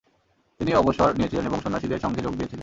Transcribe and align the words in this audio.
তিনি 0.59 0.71
অবসর 0.73 1.09
নিয়েছিলেন 1.17 1.45
এবং 1.45 1.59
সন্ন্যাসিনীদের 1.61 2.03
সংঘে 2.05 2.21
যোগ 2.21 2.33
দিয়েছিলেন। 2.35 2.59